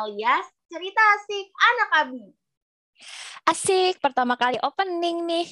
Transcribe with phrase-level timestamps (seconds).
[0.00, 2.24] alias cerita asik anak Abi.
[3.44, 5.48] Asik, pertama kali opening nih.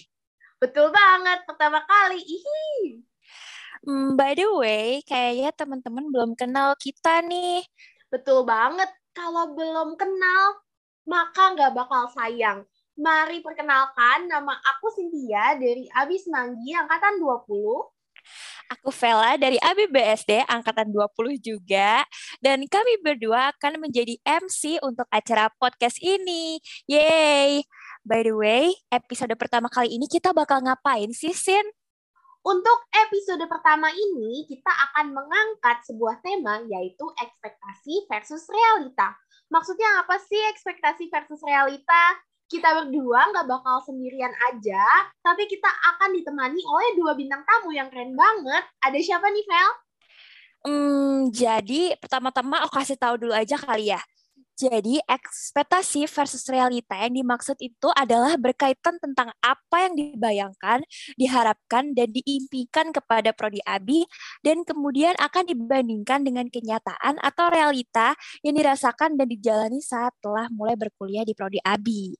[0.56, 2.20] Betul banget, pertama kali.
[2.22, 3.04] Ihi.
[3.84, 7.62] Hmm, by the way, kayaknya teman-teman belum kenal kita nih.
[8.08, 10.62] Betul banget, kalau belum kenal,
[11.04, 12.64] maka nggak bakal sayang.
[12.98, 17.97] Mari perkenalkan, nama aku Cynthia dari Abis Manggi, Angkatan 20.
[18.68, 22.04] Aku Vela dari ABBSD Angkatan 20 juga.
[22.44, 26.60] Dan kami berdua akan menjadi MC untuk acara podcast ini.
[26.84, 27.64] Yeay!
[28.04, 31.64] By the way, episode pertama kali ini kita bakal ngapain sih, Sin?
[32.48, 39.12] Untuk episode pertama ini, kita akan mengangkat sebuah tema yaitu ekspektasi versus realita.
[39.52, 42.02] Maksudnya apa sih ekspektasi versus realita?
[42.48, 44.80] Kita berdua nggak bakal sendirian aja,
[45.20, 48.64] tapi kita akan ditemani oleh dua bintang tamu yang keren banget.
[48.80, 49.70] Ada siapa nih, Vel?
[50.58, 54.00] Hmm, jadi pertama-tama aku kasih tahu dulu aja kali ya.
[54.58, 60.82] Jadi, ekspektasi versus realita yang dimaksud itu adalah berkaitan tentang apa yang dibayangkan,
[61.14, 64.02] diharapkan, dan diimpikan kepada prodi abi,
[64.42, 70.74] dan kemudian akan dibandingkan dengan kenyataan atau realita yang dirasakan dan dijalani saat telah mulai
[70.74, 72.18] berkuliah di prodi abi.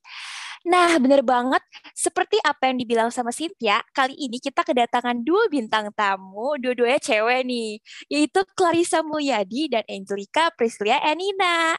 [0.67, 1.63] Nah, bener banget.
[1.95, 7.47] Seperti apa yang dibilang sama Cynthia, kali ini kita kedatangan dua bintang tamu, dua-duanya cewek
[7.47, 7.79] nih,
[8.11, 11.75] yaitu Clarissa Mulyadi dan Angelica Priscilia Enina.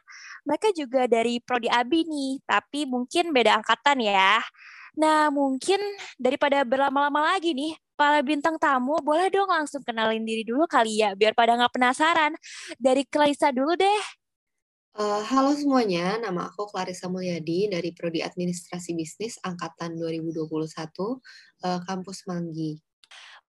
[0.48, 4.40] Mereka juga dari Prodi Abi nih, tapi mungkin beda angkatan ya.
[4.96, 5.78] Nah, mungkin
[6.18, 11.12] daripada berlama-lama lagi nih, para bintang tamu, boleh dong langsung kenalin diri dulu kali ya,
[11.14, 12.32] biar pada nggak penasaran.
[12.80, 14.19] Dari Clarissa dulu deh.
[14.90, 22.26] Uh, halo semuanya, nama aku Clarissa Mulyadi dari Prodi Administrasi Bisnis Angkatan 2021, uh, Kampus
[22.26, 22.74] Manggi.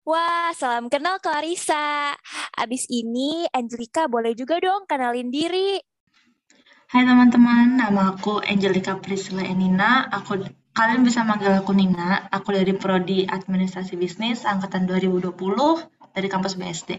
[0.09, 2.17] Wah, salam kenal Clarissa.
[2.57, 5.77] Abis ini Angelica boleh juga dong kenalin diri.
[6.89, 10.09] Hai teman-teman, nama aku Angelica Priscilla Enina.
[10.09, 10.41] Aku
[10.73, 12.33] kalian bisa manggil aku Nina.
[12.33, 15.37] Aku dari Prodi Administrasi Bisnis Angkatan 2020
[16.17, 16.97] dari kampus BSD.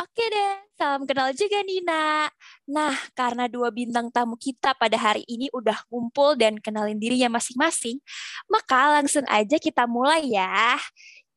[0.00, 2.26] Oke deh, salam kenal juga Nina.
[2.64, 8.00] Nah, karena dua bintang tamu kita pada hari ini udah kumpul dan kenalin dirinya masing-masing,
[8.48, 10.80] maka langsung aja kita mulai ya.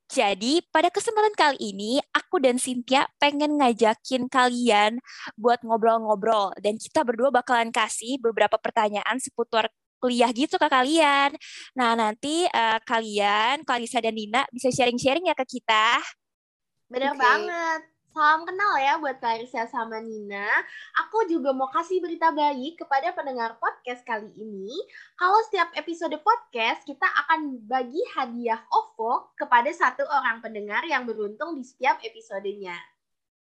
[0.05, 5.01] Jadi, pada kesempatan kali ini, aku dan Cynthia pengen ngajakin kalian
[5.35, 6.53] buat ngobrol-ngobrol.
[6.61, 9.67] Dan kita berdua bakalan kasih beberapa pertanyaan seputar
[9.97, 11.33] kuliah gitu ke kalian.
[11.73, 15.99] Nah, nanti uh, kalian, Clarissa dan Nina, bisa sharing-sharing ya ke kita.
[16.85, 17.19] Bener okay.
[17.19, 17.94] banget.
[18.15, 20.47] Salam kenal ya buat Clarissa sama Nina.
[21.03, 24.71] Aku juga mau kasih berita baik kepada pendengar podcast kali ini.
[25.19, 31.59] Kalau setiap episode podcast, kita akan bagi hadiah OVO kepada satu orang pendengar yang beruntung
[31.59, 32.94] di setiap episodenya.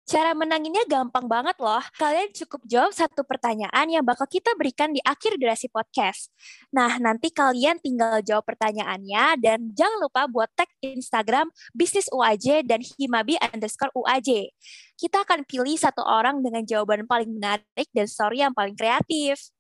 [0.02, 1.78] Cara menanginnya gampang banget loh.
[1.94, 6.26] Kalian cukup jawab satu pertanyaan yang bakal kita berikan di akhir durasi podcast.
[6.74, 12.82] Nah, nanti kalian tinggal jawab pertanyaannya dan jangan lupa buat tag Instagram bisnis UAJ dan
[12.82, 14.50] himabi underscore UAJ.
[14.98, 19.54] Kita akan pilih satu orang dengan jawaban paling menarik dan story yang paling kreatif.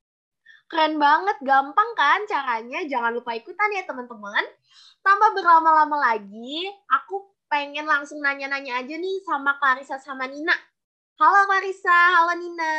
[0.66, 2.80] Keren banget, gampang kan caranya?
[2.88, 4.40] Jangan lupa ikutan ya teman-teman.
[5.04, 10.56] Tambah berlama-lama lagi, aku pengen langsung nanya-nanya aja nih sama Clarissa sama Nina.
[11.20, 12.74] Halo Clarissa, halo Nina.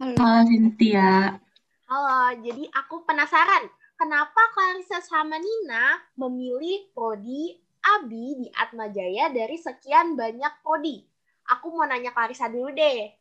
[0.00, 1.36] Halo, Cynthia.
[1.84, 3.68] Halo, jadi aku penasaran,
[4.00, 11.04] kenapa Clarissa sama Nina memilih prodi Abi di Atma Jaya dari sekian banyak prodi?
[11.52, 13.12] Aku mau nanya Clarissa dulu deh.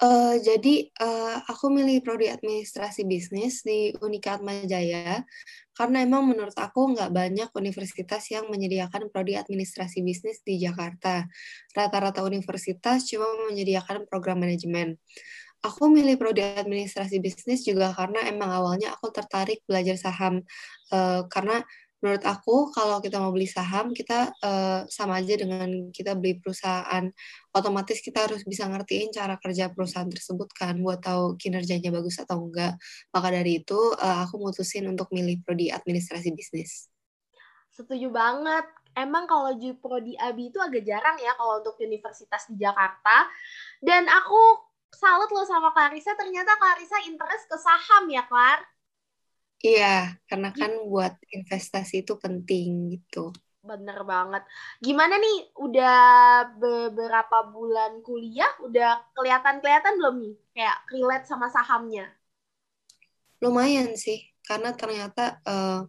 [0.00, 5.24] Uh, jadi uh, aku milih prodi administrasi bisnis di Unika Atmajaya
[5.80, 11.24] karena emang menurut aku nggak banyak universitas yang menyediakan prodi administrasi bisnis di Jakarta.
[11.72, 15.00] Rata-rata universitas cuma menyediakan program manajemen.
[15.64, 20.44] Aku milih prodi administrasi bisnis juga karena emang awalnya aku tertarik belajar saham
[20.92, 21.64] uh, karena
[22.00, 27.12] menurut aku kalau kita mau beli saham kita uh, sama aja dengan kita beli perusahaan.
[27.52, 32.48] Otomatis kita harus bisa ngertiin cara kerja perusahaan tersebut kan buat tahu kinerjanya bagus atau
[32.48, 32.80] enggak.
[33.12, 36.88] Maka dari itu uh, aku mutusin untuk milih prodi administrasi bisnis.
[37.76, 38.64] Setuju banget.
[38.96, 43.28] Emang kalau di prodi abi itu agak jarang ya kalau untuk universitas di Jakarta.
[43.78, 44.40] Dan aku
[44.90, 46.16] salut loh sama Clarissa.
[46.16, 48.79] Ternyata Clarissa interest ke saham ya Clar
[49.60, 53.28] Iya, karena kan buat investasi itu penting gitu.
[53.60, 54.40] Bener banget.
[54.80, 56.00] Gimana nih, udah
[56.56, 60.34] beberapa bulan kuliah, udah kelihatan-kelihatan belum nih?
[60.56, 62.08] Kayak relate sama sahamnya?
[63.44, 65.84] Lumayan sih, karena ternyata uh,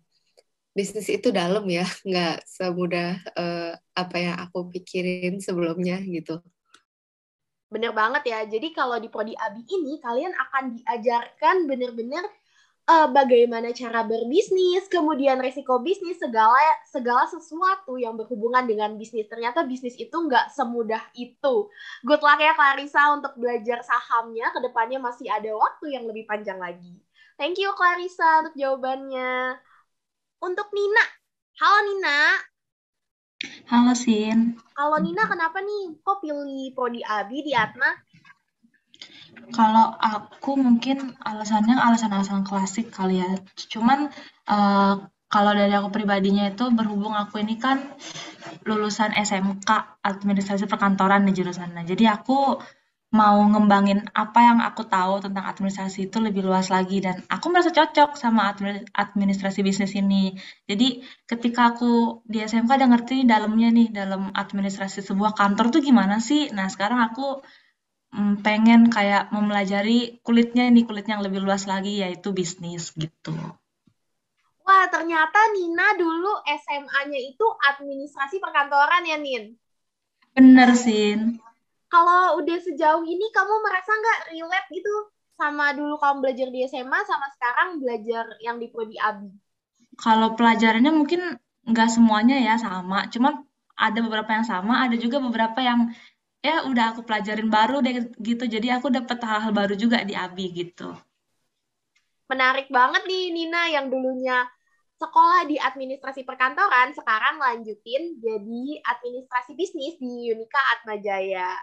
[0.75, 6.43] bisnis itu dalam ya, nggak semudah uh, apa yang aku pikirin sebelumnya gitu.
[7.71, 8.43] Bener banget ya.
[8.43, 12.27] Jadi kalau di Prodi Abi ini kalian akan diajarkan bener-bener
[12.91, 16.59] uh, bagaimana cara berbisnis, kemudian resiko bisnis, segala
[16.91, 19.31] segala sesuatu yang berhubungan dengan bisnis.
[19.31, 21.71] Ternyata bisnis itu nggak semudah itu.
[22.03, 24.51] Good luck ya Clarissa untuk belajar sahamnya.
[24.51, 26.99] Ke depannya masih ada waktu yang lebih panjang lagi.
[27.39, 29.57] Thank you Clarissa untuk jawabannya.
[30.43, 31.05] Untuk Nina.
[31.61, 32.19] Halo Nina.
[33.71, 34.59] Halo Sin.
[34.77, 37.89] Kalau Nina kenapa nih kok pilih prodi Abi di Atma?
[39.49, 43.29] Kalau aku mungkin alasannya alasan-alasan klasik kali ya.
[43.57, 44.13] Cuman
[44.45, 44.95] uh,
[45.31, 47.79] kalau dari aku pribadinya itu berhubung aku ini kan
[48.67, 49.69] lulusan SMK
[50.03, 51.87] administrasi perkantoran di jurusannya.
[51.87, 52.59] Jadi aku
[53.11, 57.75] mau ngembangin apa yang aku tahu tentang administrasi itu lebih luas lagi dan aku merasa
[57.75, 58.55] cocok sama
[58.95, 60.31] administrasi bisnis ini.
[60.63, 66.23] Jadi ketika aku di SMK udah ngerti dalamnya nih dalam administrasi sebuah kantor tuh gimana
[66.23, 66.55] sih.
[66.55, 67.43] Nah sekarang aku
[68.11, 73.33] mm, pengen kayak mempelajari kulitnya nih kulitnya yang lebih luas lagi yaitu bisnis gitu.
[74.61, 79.57] Wah ternyata Nina dulu SMA-nya itu administrasi perkantoran ya Nin?
[80.31, 81.17] Bener sih
[81.91, 84.95] kalau udah sejauh ini kamu merasa nggak relate gitu
[85.35, 89.27] sama dulu kamu belajar di SMA sama sekarang belajar yang di Prodi Abi?
[89.99, 91.35] Kalau pelajarannya mungkin
[91.67, 93.43] nggak semuanya ya sama, cuma
[93.75, 95.91] ada beberapa yang sama, ada juga beberapa yang
[96.41, 100.49] ya udah aku pelajarin baru deh gitu, jadi aku dapat hal-hal baru juga di Abi
[100.51, 100.89] gitu.
[102.25, 104.49] Menarik banget nih Nina yang dulunya
[104.97, 111.53] sekolah di administrasi perkantoran, sekarang lanjutin jadi administrasi bisnis di Unika Atmajaya.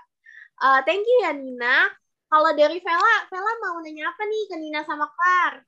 [0.59, 1.91] Uh, thank you ya Nina.
[2.29, 5.65] Kalau dari Vela, Vela mau nanya apa nih ke Nina sama Klar?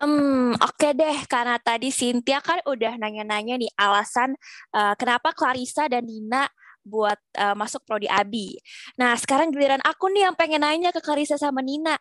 [0.00, 4.32] Hmm, oke okay deh, karena tadi Cynthia kan udah nanya-nanya nih alasan
[4.72, 6.48] uh, kenapa Clarissa dan Nina
[6.84, 8.56] buat uh, masuk prodi Abi.
[8.96, 11.96] Nah, sekarang giliran aku nih yang pengen nanya ke Clarissa sama Nina.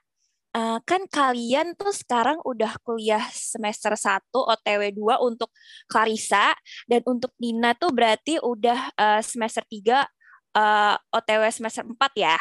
[0.50, 5.54] Uh, kan kalian tuh sekarang udah kuliah semester 1 OTW 2 untuk
[5.86, 6.58] Clarissa
[6.90, 10.10] dan untuk Nina tuh berarti udah uh, semester 3
[10.58, 12.38] uh, OTW semester 4 ya.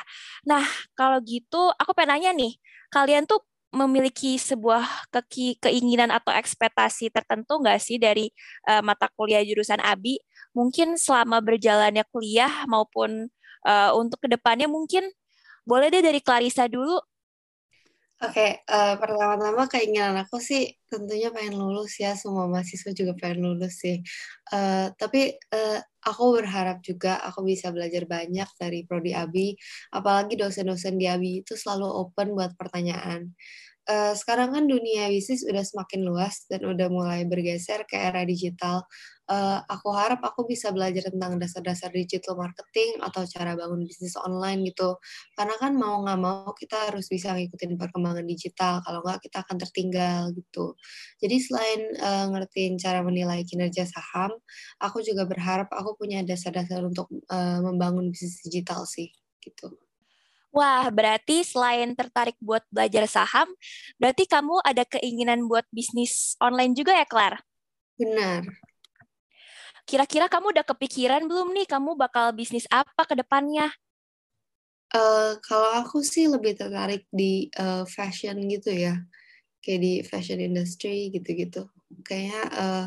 [0.49, 0.65] Nah,
[0.97, 2.57] kalau gitu aku pengen nanya nih,
[2.89, 5.21] kalian tuh memiliki sebuah ke
[5.61, 8.33] keinginan atau ekspektasi tertentu nggak sih dari
[8.65, 10.17] uh, mata kuliah jurusan ABI?
[10.57, 13.29] Mungkin selama berjalannya kuliah maupun
[13.69, 15.05] uh, untuk ke depannya mungkin
[15.69, 16.97] boleh deh dari Clarissa dulu
[18.19, 23.47] Oke, okay, uh, pertama-tama keinginan aku sih tentunya pengen lulus ya, semua mahasiswa juga pengen
[23.47, 24.03] lulus sih.
[24.51, 29.55] Uh, tapi uh, aku berharap juga aku bisa belajar banyak dari Prodi Abi,
[29.95, 33.39] apalagi dosen-dosen di Abi itu selalu open buat pertanyaan.
[33.89, 38.85] Uh, sekarang kan dunia bisnis udah semakin luas dan udah mulai bergeser ke era digital
[39.29, 44.65] uh, aku harap aku bisa belajar tentang dasar-dasar digital marketing atau cara bangun bisnis online
[44.73, 44.97] gitu.
[45.37, 49.57] Karena kan mau nggak mau kita harus bisa ngikutin perkembangan digital, kalau nggak kita akan
[49.61, 50.75] tertinggal gitu.
[51.21, 54.33] Jadi selain uh, ngertiin cara menilai kinerja saham,
[54.81, 59.13] aku juga berharap aku punya dasar-dasar untuk uh, membangun bisnis digital sih
[59.45, 59.88] gitu.
[60.49, 63.53] Wah, berarti selain tertarik buat belajar saham,
[64.01, 67.45] berarti kamu ada keinginan buat bisnis online juga ya, Claire?
[68.01, 68.49] Benar.
[69.85, 73.73] Kira-kira kamu udah kepikiran belum nih kamu bakal bisnis apa ke depannya?
[74.89, 79.05] Uh, kalau aku sih lebih tertarik di uh, fashion gitu ya,
[79.61, 81.69] kayak di fashion industry gitu-gitu.
[82.05, 82.85] Kayaknya uh,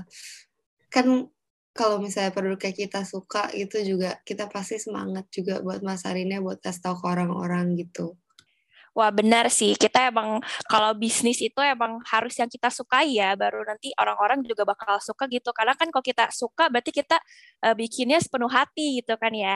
[0.89, 1.29] kan
[1.71, 6.59] kalau misalnya produk kayak kita suka itu juga kita pasti semangat juga buat masarinnya, buat
[6.59, 8.19] kasih tahu ke orang-orang gitu.
[8.91, 13.63] Wah benar sih, kita emang kalau bisnis itu emang harus yang kita sukai ya, baru
[13.63, 15.55] nanti orang-orang juga bakal suka gitu.
[15.55, 17.15] Karena kan kalau kita suka berarti kita
[17.63, 19.55] uh, bikinnya sepenuh hati gitu kan ya.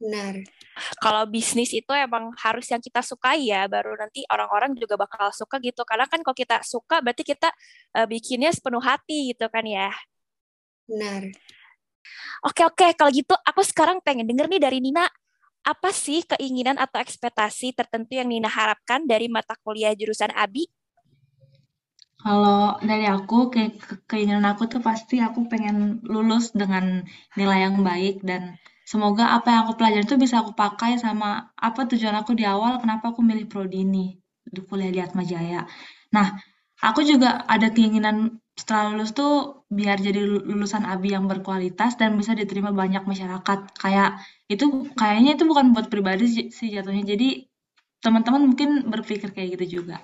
[0.00, 0.40] Benar.
[1.04, 5.60] Kalau bisnis itu emang harus yang kita sukai ya, baru nanti orang-orang juga bakal suka
[5.60, 5.84] gitu.
[5.84, 7.52] Karena kan kalau kita suka berarti kita
[7.92, 9.92] uh, bikinnya sepenuh hati gitu kan ya.
[10.86, 11.22] Benar.
[12.46, 15.06] Oke oke, kalau gitu aku sekarang pengen denger nih dari Nina
[15.66, 20.70] apa sih keinginan atau ekspektasi tertentu yang Nina harapkan dari mata kuliah jurusan ABI?
[22.22, 23.70] Kalau dari aku, ke
[24.06, 27.02] keinginan aku tuh pasti aku pengen lulus dengan
[27.34, 31.86] nilai yang baik dan semoga apa yang aku pelajari tuh bisa aku pakai sama apa
[31.86, 35.66] tujuan aku di awal, kenapa aku milih prodi ini di kuliah di Atmajaya.
[36.14, 36.34] Nah,
[36.82, 42.32] aku juga ada keinginan setelah lulus tuh biar jadi lulusan ABI yang berkualitas dan bisa
[42.32, 43.58] diterima banyak masyarakat.
[43.76, 47.04] Kayak itu kayaknya itu bukan buat pribadi sih jatuhnya.
[47.04, 47.44] Jadi
[48.00, 50.00] teman-teman mungkin berpikir kayak gitu juga.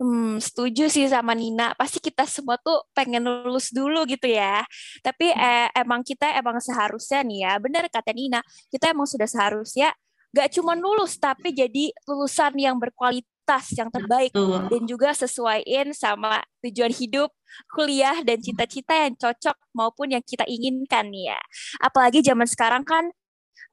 [0.00, 1.76] Hmm, setuju sih sama Nina.
[1.76, 4.64] Pasti kita semua tuh pengen lulus dulu gitu ya.
[5.04, 8.40] Tapi eh, emang kita emang seharusnya nih ya, benar kata Nina,
[8.72, 9.92] kita emang sudah seharusnya
[10.30, 13.26] gak cuma lulus tapi jadi lulusan yang berkualitas
[13.74, 14.70] yang terbaik Betul.
[14.70, 17.30] dan juga sesuaiin sama tujuan hidup
[17.74, 21.40] kuliah dan cita-cita yang cocok maupun yang kita inginkan nih ya
[21.82, 23.10] apalagi zaman sekarang kan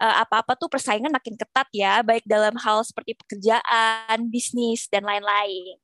[0.01, 5.77] uh, apa-apa tuh persaingan makin ketat ya baik dalam hal seperti pekerjaan bisnis dan lain-lain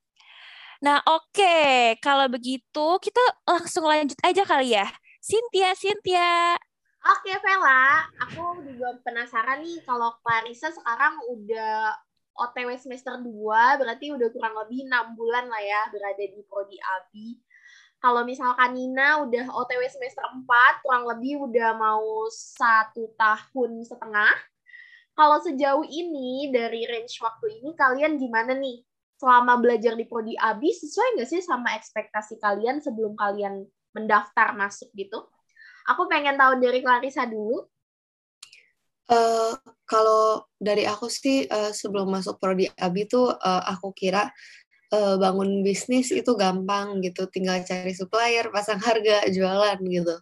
[0.81, 1.95] nah oke okay.
[2.01, 4.89] kalau begitu kita langsung lanjut aja kali ya
[5.23, 6.57] Cynthia Cynthia
[7.03, 8.07] Oke, Vela.
[8.15, 11.91] Aku juga penasaran nih kalau Clarissa sekarang udah
[12.33, 17.37] OTW semester 2, berarti udah kurang lebih 6 bulan lah ya berada di Prodi Abi.
[18.03, 24.35] Kalau misalkan Nina udah OTW semester 4, kurang lebih udah mau satu tahun setengah.
[25.13, 28.83] Kalau sejauh ini, dari range waktu ini, kalian gimana nih?
[29.15, 33.63] Selama belajar di Prodi Abi, sesuai nggak sih sama ekspektasi kalian sebelum kalian
[33.95, 35.23] mendaftar masuk gitu?
[35.87, 37.63] Aku pengen tahu dari Clarissa dulu.
[39.03, 39.51] Uh,
[39.83, 44.31] kalau dari aku sih uh, sebelum masuk prodi abi tuh uh, aku kira
[44.93, 50.15] uh, bangun bisnis itu gampang gitu, tinggal cari supplier, pasang harga, jualan gitu.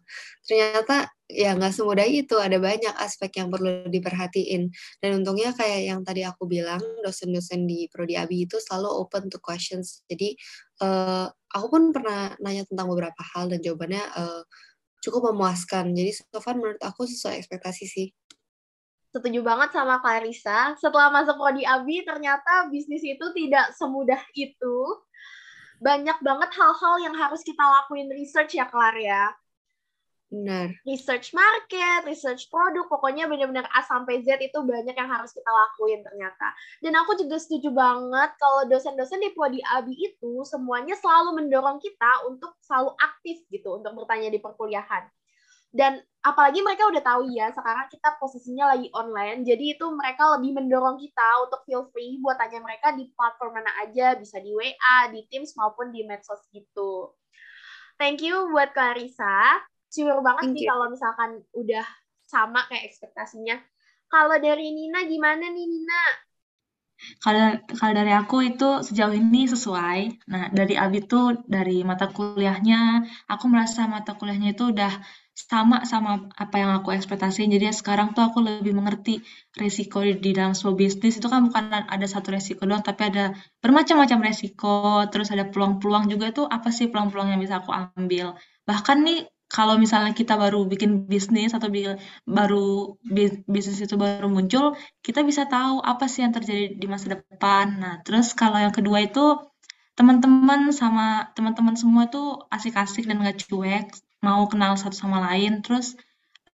[0.48, 4.72] Ternyata ya nggak semudah itu, ada banyak aspek yang perlu diperhatiin.
[5.04, 9.38] Dan untungnya kayak yang tadi aku bilang, dosen-dosen di prodi abi itu selalu open to
[9.44, 10.04] questions.
[10.08, 10.36] Jadi
[10.82, 14.44] uh, aku pun pernah nanya tentang beberapa hal dan jawabannya uh,
[15.04, 15.92] cukup memuaskan.
[15.92, 18.08] Jadi so far menurut aku sesuai ekspektasi sih.
[19.12, 20.72] Setuju banget sama Clarissa.
[20.80, 24.78] Setelah masuk prodi Abi, ternyata bisnis itu tidak semudah itu.
[25.84, 29.36] Banyak banget hal-hal yang harus kita lakuin research ya, Clar ya.
[30.32, 30.72] Benar.
[30.88, 36.00] Research market, research produk, pokoknya benar-benar A sampai Z itu banyak yang harus kita lakuin
[36.08, 36.56] ternyata.
[36.80, 42.32] Dan aku juga setuju banget kalau dosen-dosen di Prodi Abi itu semuanya selalu mendorong kita
[42.32, 45.04] untuk selalu aktif gitu untuk bertanya di perkuliahan.
[45.72, 50.60] Dan apalagi mereka udah tahu ya sekarang kita posisinya lagi online, jadi itu mereka lebih
[50.60, 54.98] mendorong kita untuk feel free buat tanya mereka di platform mana aja, bisa di WA,
[55.10, 57.16] di Teams maupun di medsos gitu.
[57.96, 61.84] Thank you buat Clarissa sure banget sih kalau misalkan udah
[62.24, 63.60] sama kayak ekspektasinya.
[64.08, 66.04] Kalau dari Nina gimana nih Nina?
[67.24, 70.00] Kalau kalau dari aku itu sejauh ini sesuai.
[70.32, 74.94] Nah, dari Abi tuh dari mata kuliahnya, aku merasa mata kuliahnya itu udah
[75.32, 77.50] sama sama apa yang aku ekspektasiin.
[77.56, 79.24] Jadi ya sekarang tuh aku lebih mengerti
[79.58, 81.64] resiko di, di dalam sebuah bisnis itu kan bukan
[81.96, 85.06] ada satu resiko doang, tapi ada bermacam-macam resiko.
[85.12, 88.38] Terus ada peluang-peluang juga tuh apa sih peluang-peluang yang bisa aku ambil.
[88.70, 89.20] Bahkan nih
[89.52, 91.68] kalau misalnya kita baru bikin bisnis atau
[92.24, 92.96] baru
[93.54, 94.66] bisnis itu baru muncul,
[95.06, 97.66] kita bisa tahu apa sih yang terjadi di masa depan.
[97.84, 99.26] Nah, terus kalau yang kedua itu
[100.00, 103.92] teman-teman sama teman-teman semua tuh asik-asik dan gak cuek,
[104.24, 105.60] mau kenal satu sama lain.
[105.66, 106.00] Terus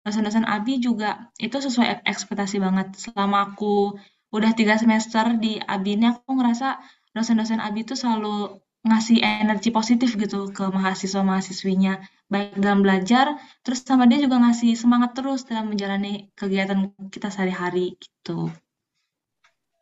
[0.04, 2.96] dosen-dosen Abi juga itu sesuai ekspektasi banget.
[2.96, 3.92] Selama aku
[4.32, 6.80] udah tiga semester di Abi ini, aku ngerasa
[7.12, 8.56] dosen-dosen Abi itu selalu
[8.86, 11.98] ngasih energi positif gitu ke mahasiswa-mahasiswinya
[12.30, 13.34] baik dalam belajar,
[13.66, 18.50] terus sama dia juga ngasih semangat terus dalam menjalani kegiatan kita sehari-hari gitu.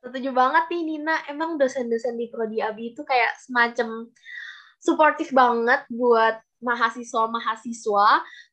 [0.01, 4.09] Setuju banget nih Nina, emang dosen-dosen di Prodi Abi itu kayak semacam
[4.81, 8.09] suportif banget buat mahasiswa-mahasiswa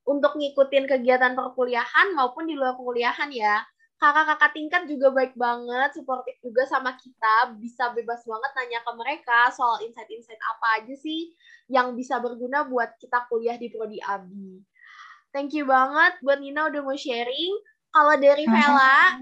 [0.07, 3.63] untuk ngikutin kegiatan perkuliahan maupun di luar perkuliahan ya.
[4.01, 9.53] Kakak-kakak tingkat juga baik banget, suportif juga sama kita, bisa bebas banget nanya ke mereka
[9.53, 11.29] soal insight-insight apa aja sih
[11.69, 14.57] yang bisa berguna buat kita kuliah di Prodi Abi.
[15.29, 17.53] Thank you banget buat Nina udah mau sharing.
[17.93, 19.21] Kalau dari Vela,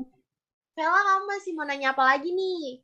[0.72, 2.80] Vela kamu masih mau nanya apa lagi nih?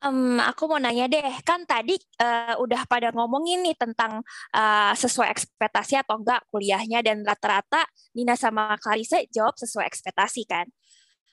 [0.00, 4.20] Um, aku mau nanya deh, kan tadi uh, udah pada ngomongin nih tentang
[4.52, 10.68] uh, sesuai ekspektasi atau enggak kuliahnya dan rata-rata Nina sama Clarissa jawab sesuai ekspektasi kan.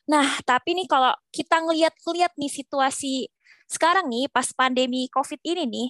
[0.07, 3.27] Nah, tapi nih kalau kita ngeliat-ngeliat nih situasi
[3.67, 5.87] sekarang nih pas pandemi COVID ini nih,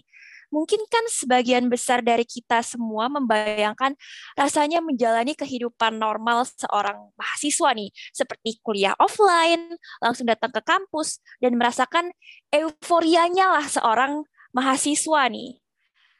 [0.49, 3.93] mungkin kan sebagian besar dari kita semua membayangkan
[4.33, 11.53] rasanya menjalani kehidupan normal seorang mahasiswa nih, seperti kuliah offline, langsung datang ke kampus, dan
[11.53, 12.09] merasakan
[12.49, 15.61] euforianya lah seorang mahasiswa nih.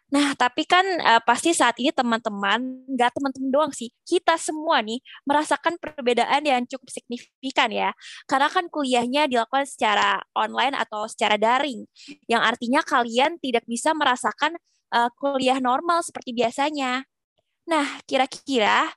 [0.07, 5.03] Nah, tapi kan uh, pasti saat ini teman-teman, nggak teman-teman doang sih, kita semua nih
[5.27, 7.91] merasakan perbedaan yang cukup signifikan ya.
[8.23, 11.83] Karena kan kuliahnya dilakukan secara online atau secara daring,
[12.31, 14.55] yang artinya kalian tidak bisa merasakan
[14.95, 17.03] uh, kuliah normal seperti biasanya.
[17.67, 18.87] Nah, kira-kira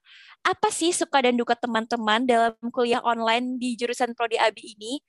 [0.46, 5.02] apa sih suka dan duka teman-teman dalam kuliah online di jurusan Prodi Abi ini?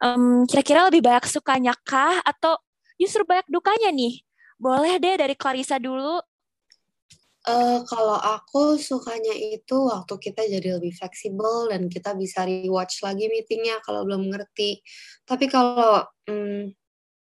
[0.00, 2.56] Um, kira-kira lebih banyak sukanya kah atau
[2.96, 4.24] justru banyak dukanya nih?
[4.62, 6.22] Boleh deh dari Clarissa dulu.
[7.42, 13.26] Uh, kalau aku sukanya itu waktu kita jadi lebih fleksibel dan kita bisa rewatch lagi
[13.26, 14.78] meetingnya kalau belum ngerti.
[15.26, 16.70] Tapi kalau um,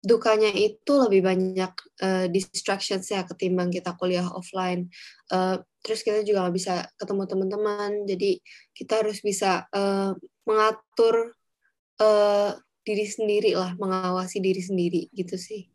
[0.03, 1.71] dukanya itu lebih banyak
[2.03, 4.91] uh, distractions ya ketimbang kita kuliah offline.
[5.31, 8.43] Uh, terus kita juga nggak bisa ketemu teman-teman, jadi
[8.75, 11.39] kita harus bisa uh, mengatur
[12.03, 15.70] uh, diri sendiri lah, mengawasi diri sendiri gitu sih.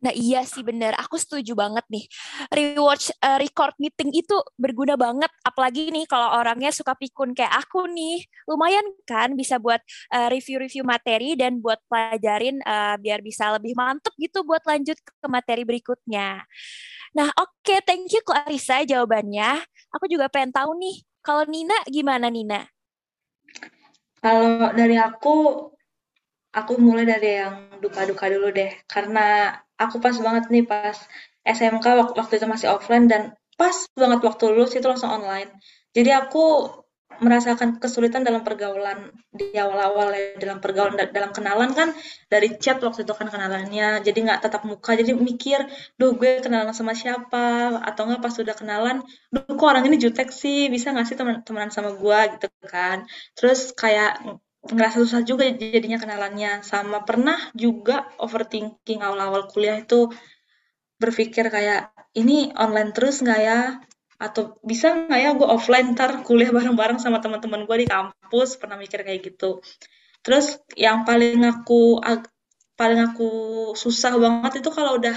[0.00, 2.04] Nah iya sih bener, aku setuju banget nih.
[2.48, 7.84] Rewatch uh, record meeting itu berguna banget, apalagi nih kalau orangnya suka pikun kayak aku
[7.84, 8.24] nih.
[8.48, 9.84] Lumayan kan bisa buat
[10.16, 15.26] uh, review-review materi dan buat pelajarin uh, biar bisa lebih mantep gitu buat lanjut ke
[15.28, 16.48] materi berikutnya.
[17.12, 19.60] Nah oke, okay, thank you Clarissa jawabannya.
[20.00, 22.64] Aku juga pengen tahu nih, kalau Nina gimana Nina?
[24.20, 25.68] Kalau dari aku,
[26.50, 28.70] aku mulai dari yang duka-duka dulu deh.
[28.90, 30.96] Karena aku pas banget nih pas
[31.46, 31.86] SMK
[32.18, 33.22] waktu itu masih offline dan
[33.56, 35.50] pas banget waktu lulus itu langsung online.
[35.96, 36.68] Jadi aku
[37.20, 41.92] merasakan kesulitan dalam pergaulan di awal-awal ya, dalam pergaulan dalam kenalan kan
[42.32, 45.60] dari chat waktu itu kan kenalannya jadi nggak tetap muka jadi mikir
[46.00, 50.32] duh gue kenalan sama siapa atau nggak pas sudah kenalan duh kok orang ini jutek
[50.32, 53.04] sih bisa nggak sih teman teman sama gue gitu kan
[53.36, 56.60] terus kayak ngerasa susah juga jadinya kenalannya.
[56.60, 60.12] Sama pernah juga overthinking awal-awal kuliah itu
[61.00, 63.60] berpikir kayak ini online terus nggak ya?
[64.20, 68.60] Atau bisa nggak ya gue offline ntar kuliah bareng-bareng sama teman-teman gue di kampus?
[68.60, 69.64] Pernah mikir kayak gitu.
[70.20, 72.04] Terus yang paling aku
[72.76, 73.30] paling aku
[73.76, 75.16] susah banget itu kalau udah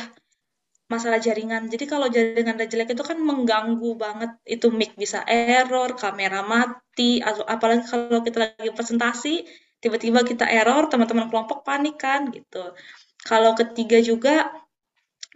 [0.94, 1.66] masalah jaringan.
[1.74, 4.32] Jadi kalau jaringan jelek itu kan mengganggu banget.
[4.46, 9.34] Itu mic bisa error, kamera mati, atau apalagi kalau kita lagi presentasi,
[9.82, 12.78] tiba-tiba kita error, teman-teman kelompok panik kan gitu.
[13.26, 14.54] Kalau ketiga juga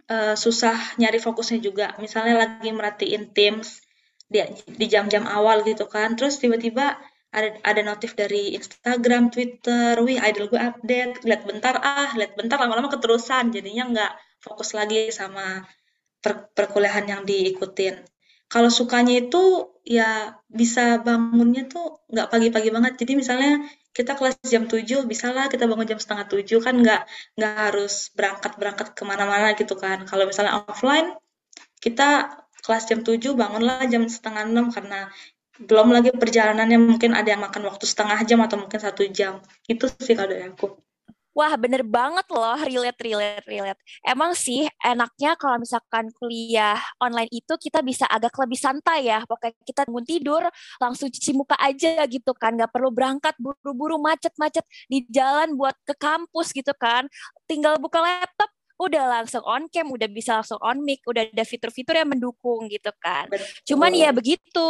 [0.08, 1.86] uh, susah nyari fokusnya juga.
[1.98, 3.82] Misalnya lagi merhatiin Teams
[4.28, 4.44] di
[4.76, 7.00] di jam-jam awal gitu kan, terus tiba-tiba
[7.32, 12.56] ada ada notif dari Instagram, Twitter, wih idol gue update, lihat bentar ah, lihat bentar
[12.60, 14.12] lama-lama keterusan, jadinya nggak
[14.44, 15.66] fokus lagi sama
[16.22, 18.02] per perkuliahan yang diikutin.
[18.48, 22.92] Kalau sukanya itu ya bisa bangunnya tuh nggak pagi-pagi banget.
[23.00, 23.52] Jadi misalnya
[23.92, 27.02] kita kelas jam 7, bisa lah kita bangun jam setengah 7 kan nggak
[27.36, 30.08] nggak harus berangkat-berangkat ke mana-mana gitu kan.
[30.08, 31.12] Kalau misalnya offline,
[31.84, 35.12] kita kelas jam 7 bangunlah jam setengah 6 karena
[35.58, 39.42] belum lagi perjalanannya mungkin ada yang makan waktu setengah jam atau mungkin satu jam.
[39.66, 40.87] Itu sih kalau dari aku.
[41.38, 43.78] Wah, bener banget loh, relate, relate, relate.
[44.02, 49.22] Emang sih enaknya kalau misalkan kuliah online itu kita bisa agak lebih santai ya.
[49.22, 50.42] Pokoknya kita bangun tidur,
[50.82, 52.58] langsung cuci muka aja gitu kan.
[52.58, 57.06] Nggak perlu berangkat buru-buru macet-macet di jalan buat ke kampus gitu kan.
[57.46, 61.98] Tinggal buka laptop, udah langsung on cam, udah bisa langsung on mic, udah ada fitur-fitur
[61.98, 63.30] yang mendukung gitu kan.
[63.30, 63.46] Betul.
[63.74, 64.68] Cuman ya begitu,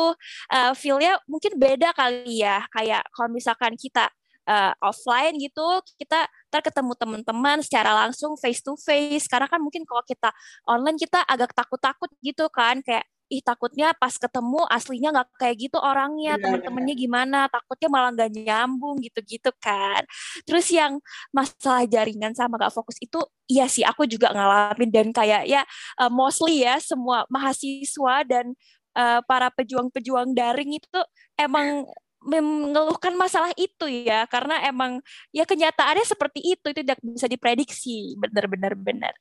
[0.53, 2.65] uh, feel-nya mungkin beda kali ya.
[2.73, 4.13] Kayak kalau misalkan kita
[4.49, 9.29] uh, offline gitu kita ntar ketemu teman-teman secara langsung face to face.
[9.29, 10.33] Karena kan mungkin kalau kita
[10.65, 15.77] online kita agak takut-takut gitu kan kayak ih takutnya pas ketemu aslinya nggak kayak gitu
[15.77, 20.01] orangnya teman-temannya gimana takutnya malah nggak nyambung gitu-gitu kan.
[20.49, 20.97] Terus yang
[21.29, 23.21] masalah jaringan sama gak fokus itu
[23.53, 24.89] iya sih aku juga ngalamin.
[24.89, 25.63] Dan kayak ya
[26.01, 28.57] uh, mostly ya semua mahasiswa dan
[28.97, 31.01] uh, para pejuang-pejuang daring itu
[31.37, 31.85] emang
[32.19, 34.99] mengeluhkan masalah itu ya karena emang
[35.31, 39.15] ya kenyataannya seperti itu itu tidak bisa diprediksi benar-benar benar.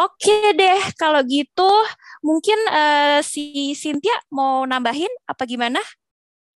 [0.00, 1.70] Oke deh kalau gitu
[2.24, 5.78] mungkin uh, si Cynthia mau nambahin apa gimana?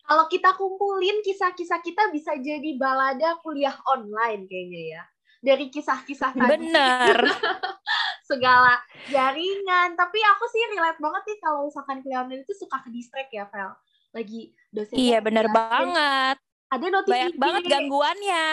[0.07, 5.03] Kalau kita kumpulin kisah-kisah kita bisa jadi balada kuliah online kayaknya ya.
[5.43, 6.51] Dari kisah-kisah tadi.
[6.51, 7.17] Bener.
[8.31, 8.79] Segala
[9.11, 9.99] jaringan.
[9.99, 13.51] Tapi aku sih relate banget nih kalau misalkan kuliah online itu suka ke distract ya,
[13.51, 13.75] Vel
[14.17, 16.37] lagi dosen iya bener banget.
[16.67, 18.47] ada notifikasi banyak banget gangguannya.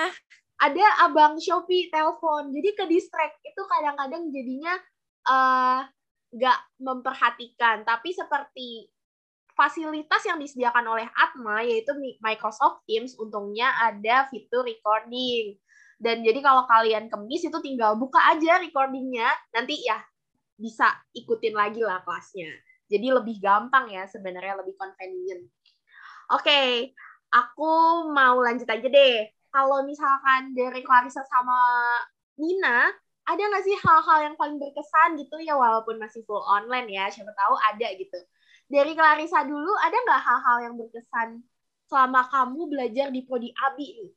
[0.61, 3.41] Ada abang Shopee telepon jadi ke distract.
[3.41, 4.77] Itu kadang-kadang jadinya
[5.27, 5.79] eh,
[6.35, 7.81] nggak uh, memperhatikan.
[7.83, 8.85] Tapi seperti
[9.57, 15.57] fasilitas yang disediakan oleh Atma yaitu Microsoft Teams untungnya ada fitur recording.
[15.97, 19.27] Dan jadi kalau kalian kemis itu tinggal buka aja recordingnya.
[19.57, 19.97] Nanti ya
[20.53, 22.53] bisa ikutin lagi lah kelasnya
[22.93, 25.49] jadi lebih gampang ya sebenarnya lebih convenient.
[26.29, 26.69] Oke, okay,
[27.33, 27.71] aku
[28.13, 29.25] mau lanjut aja deh.
[29.49, 31.57] Kalau misalkan dari Clarissa sama
[32.37, 32.89] Nina,
[33.25, 37.33] ada nggak sih hal-hal yang paling berkesan gitu ya walaupun masih full online ya, siapa
[37.33, 38.19] tahu ada gitu.
[38.69, 41.41] Dari Clarissa dulu, ada nggak hal-hal yang berkesan
[41.89, 44.11] selama kamu belajar di Prodi Abi nih?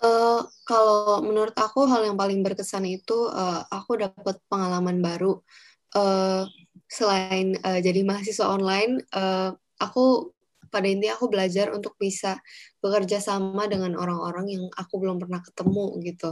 [0.00, 5.44] Uh, kalau menurut aku hal yang paling berkesan itu uh, aku dapat pengalaman baru.
[5.92, 6.48] Uh,
[6.90, 10.34] selain uh, jadi mahasiswa online, uh, aku
[10.70, 12.38] pada intinya aku belajar untuk bisa
[12.82, 16.30] bekerja sama dengan orang-orang yang aku belum pernah ketemu gitu.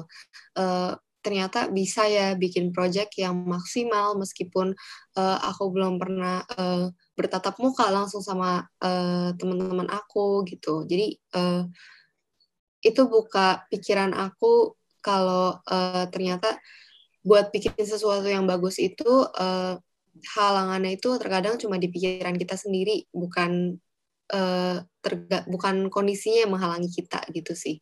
[0.55, 4.73] Uh, ternyata bisa ya bikin project yang maksimal meskipun
[5.19, 10.87] uh, aku belum pernah uh, bertatap muka langsung sama uh, teman-teman aku gitu.
[10.87, 11.67] Jadi uh,
[12.79, 16.55] itu buka pikiran aku kalau uh, ternyata
[17.27, 19.75] buat bikin sesuatu yang bagus itu uh,
[20.35, 23.77] halangannya itu terkadang cuma di pikiran kita sendiri, bukan
[24.33, 27.81] uh, terga bukan kondisinya yang menghalangi kita gitu sih.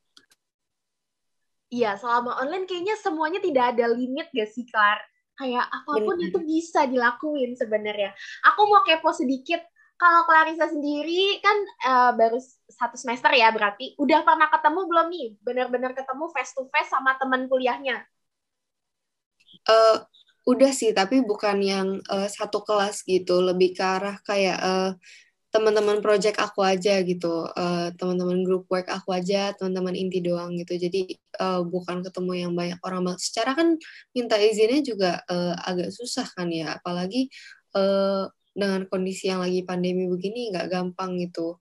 [1.66, 5.02] Iya, selama online kayaknya semuanya tidak ada limit gak sih, Klar?
[5.36, 6.30] Kayak apa pun Benar.
[6.30, 8.14] itu bisa dilakuin sebenarnya.
[8.54, 9.60] Aku mau kepo sedikit.
[9.96, 11.56] Kalau Clarissa sendiri kan
[11.88, 12.36] uh, baru
[12.68, 13.96] satu semester ya berarti.
[13.96, 15.28] Udah pernah ketemu belum nih?
[15.40, 18.04] Benar-benar ketemu face to face sama teman kuliahnya?
[19.66, 20.04] Uh,
[20.46, 23.42] udah sih, tapi bukan yang uh, satu kelas gitu.
[23.42, 24.90] Lebih ke arah kayak uh,
[25.50, 30.76] teman-teman project aku aja gitu, uh, teman-teman group work aku aja, teman-teman inti doang gitu.
[30.76, 33.16] Jadi uh, bukan ketemu yang banyak orang.
[33.16, 33.74] Secara kan
[34.12, 37.32] minta izinnya juga uh, agak susah kan ya, apalagi
[37.72, 41.56] uh, dengan kondisi yang lagi pandemi begini nggak gampang gitu.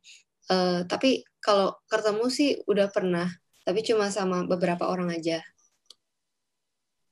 [0.52, 3.32] Uh, tapi kalau ketemu sih udah pernah,
[3.64, 5.40] tapi cuma sama beberapa orang aja.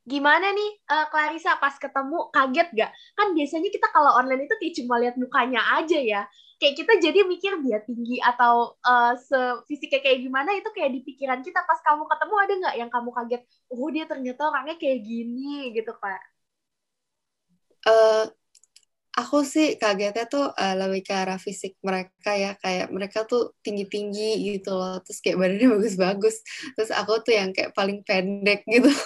[0.04, 2.92] Gimana nih uh, Clarissa pas ketemu kaget gak?
[3.16, 6.22] Kan biasanya kita kalau online itu kayak cuma lihat mukanya aja ya.
[6.60, 11.40] Kayak kita jadi mikir dia tinggi atau uh, sefisiknya kayak gimana itu kayak di pikiran
[11.44, 11.64] kita.
[11.64, 13.42] Pas kamu ketemu ada nggak yang kamu kaget?
[13.72, 16.34] Oh dia ternyata orangnya kayak gini gitu pak
[17.88, 18.24] uh,
[19.14, 23.86] aku sih kagetnya tuh uh, lebih ke arah fisik mereka ya kayak mereka tuh tinggi
[23.86, 26.36] tinggi gitu loh terus kayak badannya bagus bagus
[26.74, 28.90] terus aku tuh yang kayak paling pendek gitu.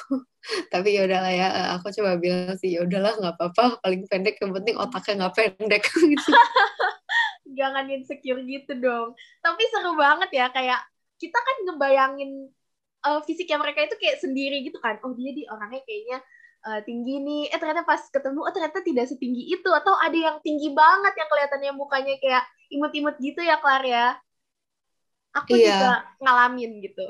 [0.71, 4.55] Tapi ya udahlah ya aku coba bilang sih ya udahlah nggak apa-apa paling pendek yang
[4.55, 5.83] penting otaknya nggak pendek.
[5.91, 6.31] Gitu
[7.59, 9.11] jangan insecure gitu dong.
[9.43, 10.79] Tapi seru banget ya kayak
[11.19, 12.47] kita kan ngebayangin
[13.03, 15.03] uh, fisiknya mereka itu kayak sendiri gitu kan.
[15.03, 16.23] Oh dia di orangnya kayaknya
[16.67, 17.43] uh, tinggi nih.
[17.49, 19.69] Eh ternyata pas ketemu oh ternyata tidak setinggi itu.
[19.71, 24.07] Atau ada yang tinggi banget yang kelihatannya mukanya kayak imut-imut gitu ya Clara ya?
[25.39, 25.71] Aku iya.
[25.71, 27.07] juga ngalamin gitu.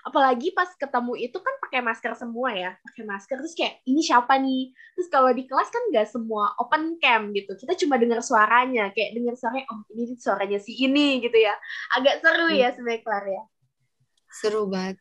[0.00, 2.70] Apalagi pas ketemu itu kan pakai masker semua ya.
[2.84, 4.72] Pakai masker terus kayak ini siapa nih?
[4.96, 7.52] Terus kalau di kelas kan nggak semua open cam gitu.
[7.56, 8.92] Kita cuma dengar suaranya.
[8.92, 11.52] Kayak dengar suaranya oh ini suaranya si ini gitu ya.
[11.96, 12.76] Agak seru ya hmm.
[12.76, 13.44] sebenarnya Clara ya.
[14.30, 14.96] Seru banget.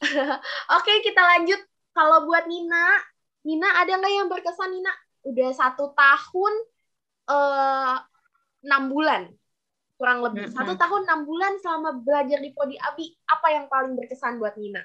[0.78, 1.60] Oke kita lanjut.
[1.94, 3.13] Kalau buat Nina
[3.44, 4.92] Nina ada nggak yang berkesan Nina
[5.24, 6.54] udah satu tahun
[7.28, 7.96] eh,
[8.64, 9.22] enam uh, bulan
[9.94, 10.58] kurang lebih mm-hmm.
[10.58, 14.82] satu tahun enam bulan selama belajar di Prodi Abi apa yang paling berkesan buat Nina?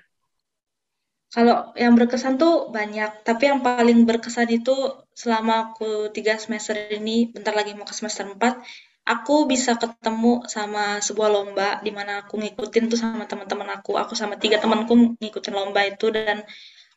[1.29, 4.73] Kalau yang berkesan tuh banyak, tapi yang paling berkesan itu
[5.13, 8.57] selama aku tiga semester ini, bentar lagi mau ke semester empat,
[9.05, 14.17] aku bisa ketemu sama sebuah lomba di mana aku ngikutin tuh sama teman-teman aku, aku
[14.17, 16.41] sama tiga temanku ngikutin lomba itu dan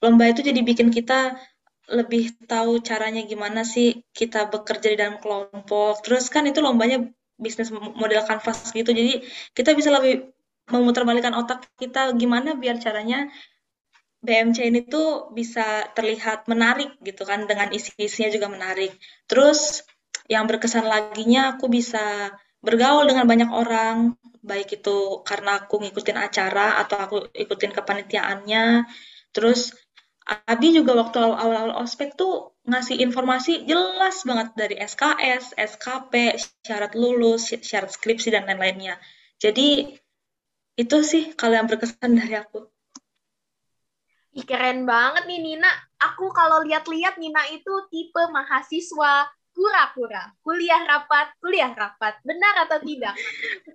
[0.00, 1.36] lomba itu jadi bikin kita
[1.90, 6.04] lebih tahu caranya gimana sih kita bekerja di dalam kelompok.
[6.06, 7.02] Terus kan itu lombanya
[7.40, 8.94] bisnis model kanvas gitu.
[8.94, 10.30] Jadi kita bisa lebih
[10.70, 13.26] memutarbalikkan otak kita gimana biar caranya
[14.22, 18.94] BMC ini tuh bisa terlihat menarik gitu kan dengan isi-isinya juga menarik.
[19.26, 19.82] Terus
[20.30, 22.30] yang berkesan laginya aku bisa
[22.62, 28.86] bergaul dengan banyak orang, baik itu karena aku ngikutin acara atau aku ikutin kepanitiaannya.
[29.34, 29.74] Terus
[30.22, 37.50] Abi juga waktu awal-awal ospek tuh ngasih informasi jelas banget dari SKS, SKP, syarat lulus,
[37.50, 39.02] syarat skripsi dan lain-lainnya.
[39.42, 39.98] Jadi
[40.78, 42.70] itu sih kalau yang berkesan dari aku.
[44.32, 45.68] Ih, keren banget nih Nina.
[46.00, 50.32] Aku kalau lihat-lihat Nina itu tipe mahasiswa kura-kura.
[50.40, 52.16] Kuliah rapat, kuliah rapat.
[52.24, 53.12] Benar atau tidak?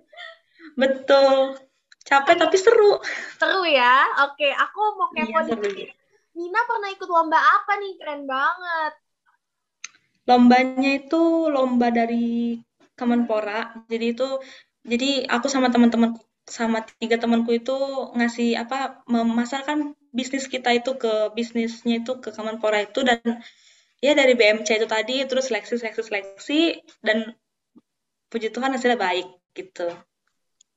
[0.80, 1.54] Betul.
[2.02, 2.98] Capek tapi seru.
[3.38, 4.26] Seru ya?
[4.26, 5.94] Oke, aku mau kepo iya,
[6.38, 7.92] Nina pernah ikut lomba apa nih?
[7.98, 8.92] Keren banget.
[10.30, 12.62] Lombanya itu lomba dari
[12.94, 13.82] Kemenpora.
[13.90, 14.28] Jadi itu
[14.86, 16.14] jadi aku sama teman-teman
[16.46, 17.76] sama tiga temanku itu
[18.14, 23.20] ngasih apa memasarkan bisnis kita itu ke bisnisnya itu ke Kemenpora itu dan
[23.98, 26.60] ya dari BMC itu tadi terus seleksi seleksi seleksi
[27.02, 27.34] dan
[28.30, 29.90] puji Tuhan hasilnya baik gitu.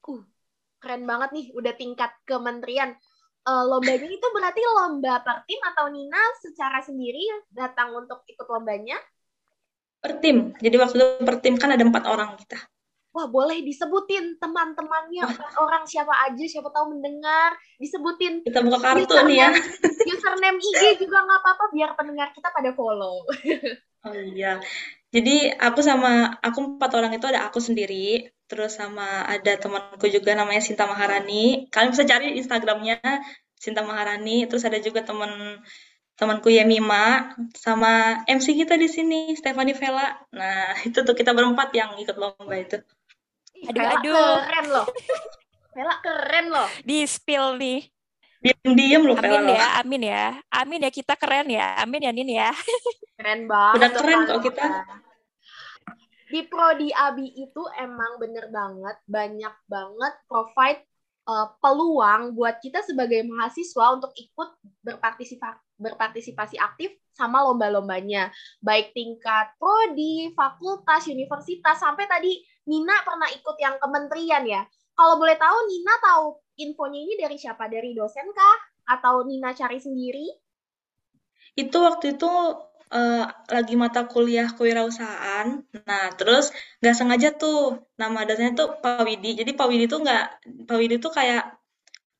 [0.04, 0.26] Uh,
[0.82, 2.98] keren banget nih udah tingkat kementerian
[3.46, 8.98] uh, lombanya itu berarti lomba per tim atau Nina secara sendiri datang untuk ikut lombanya?
[10.02, 10.54] Per tim.
[10.58, 12.58] Jadi waktu itu per tim kan ada empat orang kita.
[13.12, 18.40] Wah, boleh disebutin teman-temannya empat orang siapa aja, siapa tahu mendengar, disebutin.
[18.48, 19.50] Kita buka kartu nih ya.
[20.16, 23.28] Username IG juga nggak apa-apa biar pendengar kita pada follow.
[24.08, 24.64] oh iya.
[25.12, 30.32] Jadi aku sama aku empat orang itu ada aku sendiri, terus sama ada temanku juga
[30.40, 31.68] namanya Sinta Maharani.
[31.68, 33.00] Kalian bisa cari Instagramnya
[33.60, 34.48] Sinta Maharani.
[34.48, 35.60] Terus ada juga teman
[36.16, 40.16] temanku Yemima sama MC kita di sini Stefani Vela.
[40.32, 42.80] Nah itu tuh kita berempat yang ikut lomba itu.
[43.68, 44.86] Aduh aduh keren loh.
[45.76, 46.68] Vela keren loh.
[46.88, 47.84] Di spill nih.
[48.42, 50.26] Diam-diam loh Amin ya, amin ya.
[50.50, 51.78] Amin ya kita keren ya.
[51.78, 52.50] Amin ya Nin ya.
[53.22, 53.78] Keren banget.
[53.78, 54.66] Udah keren kok kita.
[56.32, 60.82] Di Prodi Abi itu emang bener banget, banyak banget provide
[61.28, 64.50] uh, peluang buat kita sebagai mahasiswa untuk ikut
[64.82, 68.30] berpartisipasi berpartisipasi aktif sama lomba-lombanya,
[68.62, 72.38] baik tingkat prodi, fakultas, universitas, sampai tadi
[72.70, 74.62] Nina pernah ikut yang kementerian ya.
[74.94, 77.68] Kalau boleh tahu, Nina tahu infonya ini dari siapa?
[77.68, 78.58] Dari dosen kah?
[78.98, 80.28] Atau Nina cari sendiri?
[81.58, 82.32] Itu waktu itu
[82.92, 85.64] uh, lagi mata kuliah kewirausahaan.
[85.88, 86.52] Nah, terus
[86.84, 89.40] nggak sengaja tuh nama dosennya tuh Pak Widi.
[89.40, 90.26] Jadi Pak Widi tuh nggak,
[90.68, 91.58] Pak Widi tuh kayak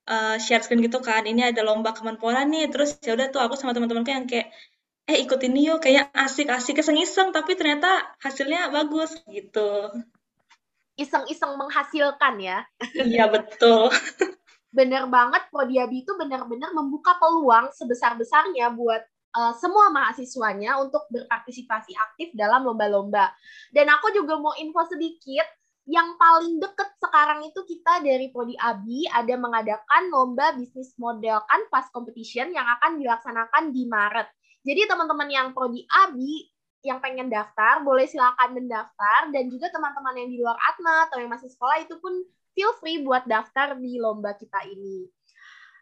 [0.10, 1.24] uh, share screen gitu kan.
[1.28, 2.72] Ini ada lomba kemenpora nih.
[2.72, 4.50] Terus ya udah tuh aku sama teman-temanku yang kayak
[5.10, 9.92] eh ikut ini yuk kayak asik-asik iseng-iseng tapi ternyata hasilnya bagus gitu
[11.00, 12.66] iseng-iseng menghasilkan ya.
[12.96, 13.92] Iya betul.
[14.72, 19.04] Bener banget Prodiabi itu benar-benar membuka peluang sebesar-besarnya buat
[19.36, 23.32] uh, semua mahasiswanya untuk berpartisipasi aktif dalam lomba-lomba.
[23.72, 25.48] Dan aku juga mau info sedikit,
[25.90, 31.62] yang paling deket sekarang itu kita dari Prodi Abi ada mengadakan lomba bisnis model kan
[31.74, 34.30] pas competition yang akan dilaksanakan di Maret.
[34.62, 36.51] Jadi teman-teman yang Prodi Abi
[36.82, 41.30] yang pengen daftar boleh silakan mendaftar dan juga teman-teman yang di luar Atma atau yang
[41.30, 42.26] masih sekolah itu pun
[42.58, 45.06] feel free buat daftar di lomba kita ini.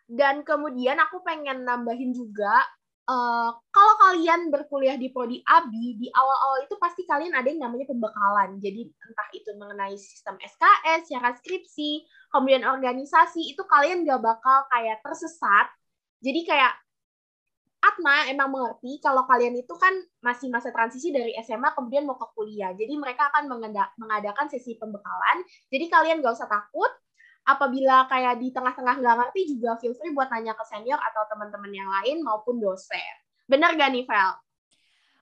[0.10, 2.66] Dan kemudian aku pengen nambahin juga
[3.10, 7.90] uh, kalau kalian berkuliah di prodi ABI di awal-awal itu pasti kalian ada yang namanya
[7.90, 8.58] pembekalan.
[8.62, 15.02] Jadi entah itu mengenai sistem SKS, syarat skripsi, kemudian organisasi itu kalian gak bakal kayak
[15.02, 15.70] tersesat.
[16.20, 16.74] Jadi kayak
[17.80, 22.28] Atma emang mengerti kalau kalian itu kan masih masa transisi dari SMA kemudian mau ke
[22.36, 22.76] kuliah.
[22.76, 23.48] Jadi mereka akan
[23.96, 25.48] mengadakan sesi pembekalan.
[25.72, 26.92] Jadi kalian gak usah takut.
[27.48, 31.72] Apabila kayak di tengah-tengah nggak ngerti juga feel free buat nanya ke senior atau teman-teman
[31.72, 33.16] yang lain maupun dosen.
[33.50, 34.32] Bener gak nih, Vel?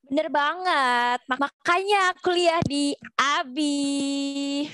[0.08, 1.20] Bener banget.
[1.30, 4.68] Makanya kuliah di ABI.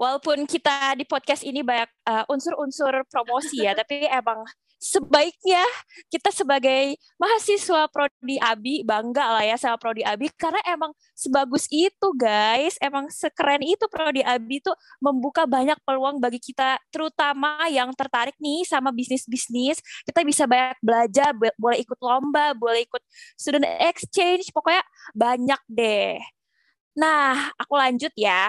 [0.00, 4.40] Walaupun kita di podcast ini banyak uh, unsur-unsur promosi ya, tapi emang
[4.80, 5.60] sebaiknya
[6.08, 12.08] kita sebagai mahasiswa prodi Abi bangga lah ya sama prodi Abi karena emang sebagus itu
[12.16, 14.72] guys, emang sekeren itu prodi Abi itu
[15.04, 19.84] membuka banyak peluang bagi kita terutama yang tertarik nih sama bisnis-bisnis.
[20.08, 23.02] Kita bisa banyak belajar, boleh ikut lomba, boleh ikut
[23.36, 24.80] student exchange, pokoknya
[25.12, 26.16] banyak deh.
[26.96, 28.48] Nah, aku lanjut ya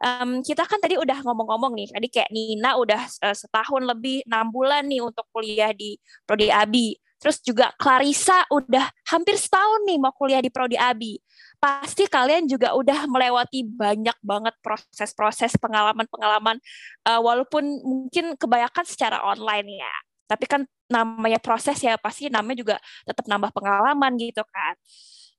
[0.00, 4.48] um, kita kan tadi udah ngomong-ngomong nih, tadi kayak Nina udah uh, setahun lebih enam
[4.50, 6.96] bulan nih untuk kuliah di Prodi Abi.
[7.20, 11.20] Terus juga Clarissa udah hampir setahun nih mau kuliah di Prodi Abi.
[11.60, 16.56] Pasti kalian juga udah melewati banyak banget proses-proses pengalaman-pengalaman,
[17.04, 19.94] uh, walaupun mungkin kebanyakan secara online ya.
[20.24, 24.74] Tapi kan namanya proses ya pasti namanya juga tetap nambah pengalaman gitu kan.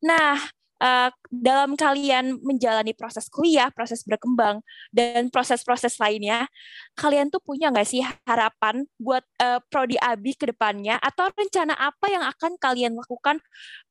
[0.05, 0.37] Nah,
[0.81, 6.49] uh, dalam kalian menjalani proses kuliah, proses berkembang, dan proses-proses lainnya,
[6.97, 12.09] kalian tuh punya nggak sih harapan buat uh, prodi abi ke depannya, atau rencana apa
[12.09, 13.37] yang akan kalian lakukan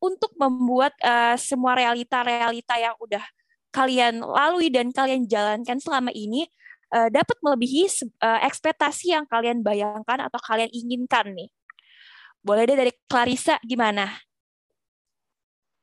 [0.02, 3.22] untuk membuat uh, semua realita-realita yang udah
[3.70, 6.50] kalian lalui dan kalian jalankan selama ini
[6.90, 7.86] uh, dapat melebihi
[8.18, 11.48] uh, ekspektasi yang kalian bayangkan atau kalian inginkan nih.
[12.40, 14.29] Boleh deh dari Clarissa gimana?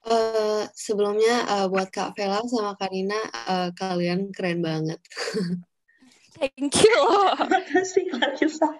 [0.07, 5.03] Uh, sebelumnya uh, buat Kak Vela sama Karina, uh, kalian keren banget.
[6.39, 7.01] Thank you.
[7.51, 8.71] Makasih Clarissa.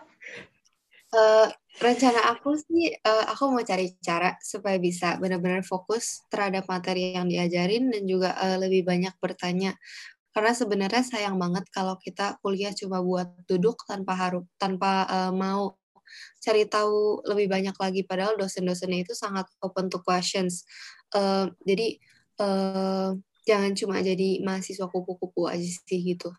[1.12, 1.52] Uh,
[1.84, 7.28] rencana aku sih, uh, aku mau cari cara supaya bisa benar-benar fokus terhadap materi yang
[7.28, 9.76] diajarin dan juga uh, lebih banyak bertanya.
[10.32, 15.76] Karena sebenarnya sayang banget kalau kita kuliah cuma buat duduk tanpa harus tanpa uh, mau
[16.40, 20.64] cari tahu lebih banyak lagi padahal dosen-dosennya itu sangat open to questions
[21.16, 21.88] uh, jadi
[22.42, 23.16] uh,
[23.48, 26.32] jangan cuma jadi mahasiswa kupu-kupu aja sih gitu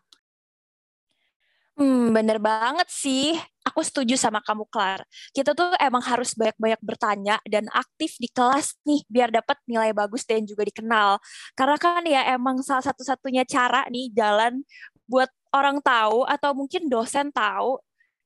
[1.79, 3.39] Hmm, bener banget sih.
[3.63, 4.99] Aku setuju sama kamu, Klar.
[5.31, 10.27] Kita tuh emang harus banyak-banyak bertanya dan aktif di kelas nih, biar dapat nilai bagus
[10.27, 11.23] dan juga dikenal.
[11.55, 14.59] Karena kan ya emang salah satu-satunya cara nih jalan
[15.07, 17.79] buat orang tahu atau mungkin dosen tahu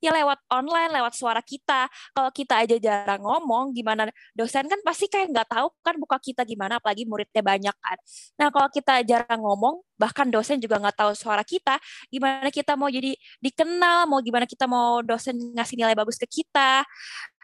[0.04, 1.88] ya lewat online, lewat suara kita.
[2.12, 6.44] Kalau kita aja jarang ngomong, gimana dosen kan pasti kayak nggak tahu kan buka kita
[6.44, 7.98] gimana, apalagi muridnya banyak kan.
[8.36, 11.80] Nah kalau kita jarang ngomong, bahkan dosen juga nggak tahu suara kita,
[12.12, 16.84] gimana kita mau jadi dikenal, mau gimana kita mau dosen ngasih nilai bagus ke kita.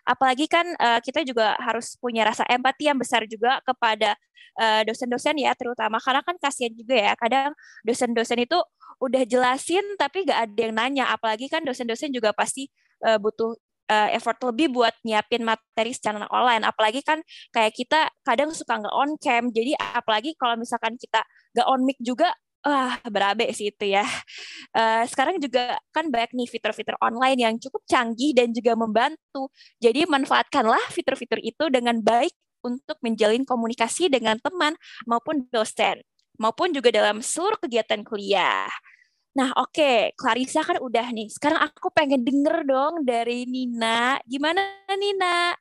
[0.09, 4.17] Apalagi kan uh, kita juga harus punya rasa empati yang besar juga kepada
[4.59, 6.03] dosen dosen-dosen ya, terutama.
[6.03, 7.55] Karena kan kasihan juga ya, kadang
[7.87, 8.59] dosen-dosen itu
[8.99, 11.05] udah jelasin tapi gak ada yang nanya.
[11.15, 12.67] Apalagi kan dosen-dosen juga pasti
[13.07, 13.55] uh, butuh
[13.89, 16.63] uh, effort lebih buat nyiapin materi secara online.
[16.63, 17.19] Apalagi kan
[17.55, 19.49] kayak kita kadang suka nggak on cam.
[19.49, 21.25] Jadi apalagi kalau misalkan kita
[21.57, 24.03] nggak on mic juga Wah, berabe sih itu ya.
[24.75, 29.47] Uh, sekarang juga kan banyak nih fitur-fitur online yang cukup canggih dan juga membantu.
[29.79, 34.75] Jadi manfaatkanlah fitur-fitur itu dengan baik untuk menjalin komunikasi dengan teman
[35.07, 36.03] maupun dosen
[36.39, 38.71] maupun juga dalam seluruh kegiatan kuliah.
[39.35, 39.97] Nah, oke, okay.
[40.15, 41.27] Clarissa kan udah nih.
[41.29, 44.17] Sekarang aku pengen denger dong dari Nina.
[44.25, 45.53] Gimana Nina?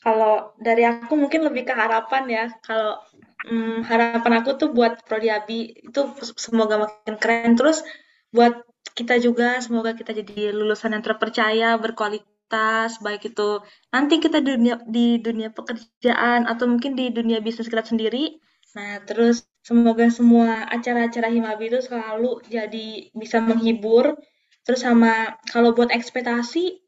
[0.00, 2.44] Kalau dari aku mungkin lebih ke harapan ya.
[2.64, 3.00] Kalau
[3.48, 6.00] hmm, harapan aku tuh buat Prodi Abi itu
[6.36, 7.52] semoga makin keren.
[7.56, 7.84] Terus
[8.32, 8.64] buat
[8.96, 13.60] kita juga semoga kita jadi lulusan yang terpercaya, berkualitas, baik itu
[13.94, 18.40] nanti kita di dunia, di dunia pekerjaan atau mungkin di dunia bisnis kita sendiri
[18.76, 24.14] Nah, terus semoga semua acara-acara Himabi itu selalu jadi bisa menghibur.
[24.62, 26.78] Terus sama kalau buat ekspektasi,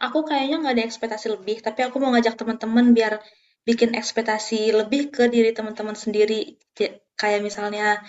[0.00, 3.20] aku kayaknya nggak ada ekspektasi lebih, tapi aku mau ngajak teman-teman biar
[3.68, 6.56] bikin ekspektasi lebih ke diri teman-teman sendiri.
[7.20, 8.00] Kayak misalnya,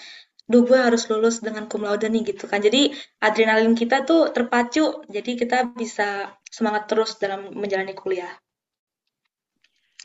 [0.48, 2.64] duh gue harus lulus dengan cum laude nih gitu kan.
[2.64, 8.32] Jadi adrenalin kita tuh terpacu, jadi kita bisa semangat terus dalam menjalani kuliah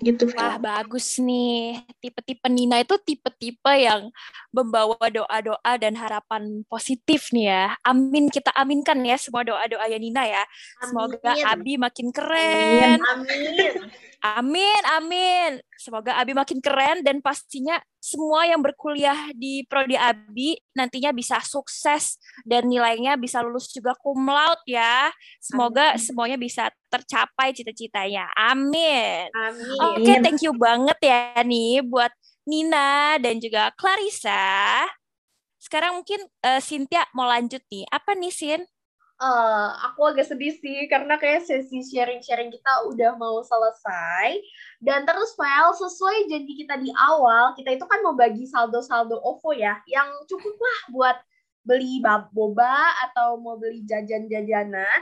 [0.01, 1.81] gitu Wah bagus nih.
[2.01, 4.13] Tipe-tipe Nina itu tipe-tipe yang
[4.53, 7.65] membawa doa-doa dan harapan positif nih ya.
[7.81, 10.43] Amin kita aminkan ya semua doa-doa ya Nina ya.
[10.43, 10.85] Amin.
[10.85, 13.01] semoga Abi makin keren.
[13.01, 13.73] Amin.
[14.25, 21.13] Amin amin semoga Abi makin keren dan pastinya semua yang berkuliah di prodi Abi nantinya
[21.13, 25.13] bisa sukses dan nilainya bisa lulus juga cum laude ya.
[25.39, 26.03] Semoga Amin.
[26.03, 28.29] semuanya bisa tercapai cita-citanya.
[28.35, 29.29] Amin.
[29.33, 29.79] Amin.
[29.93, 32.11] Oke, okay, thank you banget ya nih buat
[32.47, 34.87] Nina dan juga Clarissa.
[35.59, 37.83] Sekarang mungkin uh, Cynthia mau lanjut nih.
[37.91, 38.63] Apa nih, Sin?
[39.21, 44.41] Uh, aku agak sedih sih karena kayak sesi sharing-sharing kita udah mau selesai.
[44.81, 49.57] Dan terus file sesuai janji kita di awal kita itu kan mau bagi saldo-saldo OVO
[49.57, 51.17] ya yang cukup lah buat
[51.67, 51.99] beli
[52.31, 55.01] boba atau mau beli jajan-jajanan.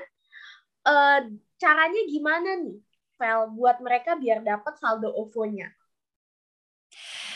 [0.84, 1.20] Uh,
[1.58, 2.78] caranya gimana nih
[3.16, 5.70] file buat mereka biar dapat saldo OVO-nya?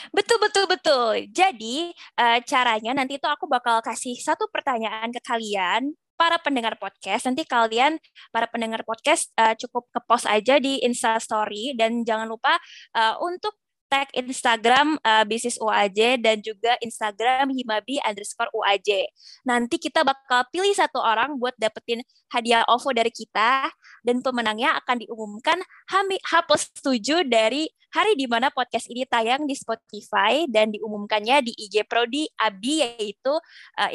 [0.08, 1.14] Betul betul betul.
[1.28, 7.30] Jadi uh, caranya nanti itu aku bakal kasih satu pertanyaan ke kalian para pendengar podcast.
[7.30, 7.96] Nanti kalian
[8.34, 12.58] para pendengar podcast uh, cukup ke post aja di Insta Story dan jangan lupa
[12.98, 13.54] uh, untuk
[13.88, 19.08] tag Instagram uh, bisnis UAJ dan juga Instagram himabi underscore UAJ.
[19.48, 23.72] Nanti kita bakal pilih satu orang buat dapetin hadiah OVO dari kita
[24.04, 29.56] dan pemenangnya akan diumumkan H plus 7 dari hari di mana podcast ini tayang di
[29.56, 33.32] Spotify dan diumumkannya di IG Prodi Abi yaitu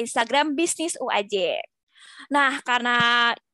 [0.02, 1.62] Instagram bisnis UAJ.
[2.32, 2.98] Nah, karena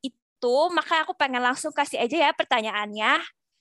[0.00, 3.20] itu, maka aku pengen langsung kasih aja ya pertanyaannya.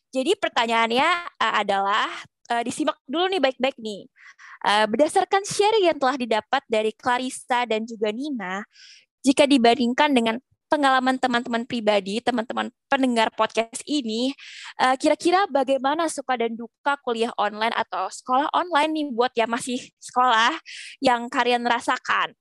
[0.09, 2.09] Jadi pertanyaannya uh, adalah,
[2.49, 4.09] uh, disimak dulu nih baik-baik nih.
[4.65, 8.65] Uh, berdasarkan sharing yang telah didapat dari Clarissa dan juga Nina,
[9.21, 10.35] jika dibandingkan dengan
[10.69, 14.29] pengalaman teman-teman pribadi, teman-teman pendengar podcast ini,
[15.01, 20.53] kira-kira bagaimana suka dan duka kuliah online atau sekolah online nih buat yang masih sekolah
[21.01, 22.37] yang kalian rasakan?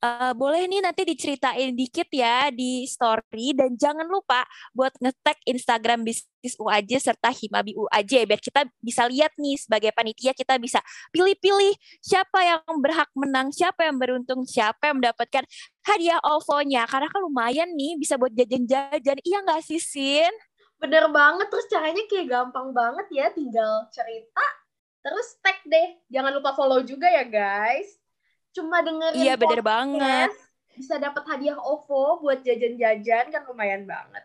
[0.00, 6.08] Uh, boleh nih nanti diceritain dikit ya di story dan jangan lupa buat ngetek Instagram
[6.08, 10.80] bisnis UAJ serta Himabi UAJ biar kita bisa lihat nih sebagai panitia kita bisa
[11.12, 15.44] pilih-pilih siapa yang berhak menang, siapa yang beruntung, siapa yang mendapatkan
[15.84, 19.20] hadiah OVO-nya karena kan lumayan nih bisa buat jajan-jajan.
[19.20, 20.32] Iya nggak sih, Sin?
[20.80, 24.46] Bener banget, terus caranya kayak gampang banget ya, tinggal cerita,
[25.04, 26.00] terus tag deh.
[26.08, 27.99] Jangan lupa follow juga ya guys
[28.50, 30.30] cuma dengerin iya bener banget.
[30.74, 34.24] bisa dapat hadiah OVO buat jajan-jajan kan lumayan banget.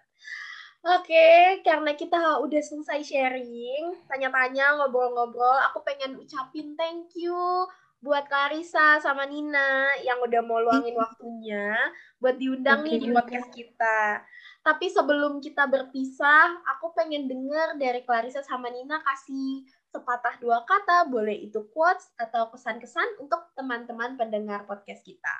[0.86, 7.66] Oke, karena kita udah selesai sharing, tanya-tanya, ngobrol-ngobrol, aku pengen ucapin thank you
[8.06, 11.74] buat Clarissa sama Nina yang udah mau luangin waktunya
[12.22, 14.22] buat diundang okay, nih di podcast kita.
[14.62, 19.66] Tapi sebelum kita berpisah, aku pengen denger dari Clarissa sama Nina kasih
[19.96, 25.36] sepatah dua kata, boleh itu quotes atau kesan-kesan untuk teman-teman pendengar podcast kita.